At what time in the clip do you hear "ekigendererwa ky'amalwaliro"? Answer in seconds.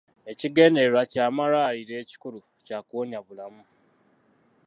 0.31-1.93